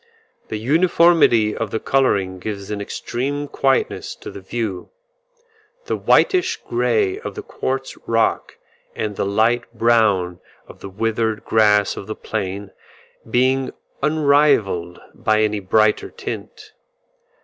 The 0.47 0.57
uniformity 0.57 1.55
of 1.55 1.69
the 1.69 1.79
colouring 1.79 2.39
gives 2.39 2.71
an 2.71 2.81
extreme 2.81 3.47
quietness 3.47 4.15
to 4.15 4.31
the 4.31 4.41
view, 4.41 4.89
the 5.85 5.95
whitish 5.95 6.57
grey 6.67 7.19
of 7.19 7.35
the 7.35 7.43
quartz 7.43 7.95
rock, 8.07 8.57
and 8.95 9.15
the 9.15 9.27
light 9.27 9.71
brown 9.75 10.39
of 10.67 10.79
the 10.79 10.89
withered 10.89 11.45
grass 11.45 11.97
of 11.97 12.07
the 12.07 12.15
plain, 12.15 12.71
being 13.29 13.73
unrelieved 14.01 14.97
by 15.13 15.41
any 15.43 15.59
brighter 15.59 16.09
tint. 16.09 16.73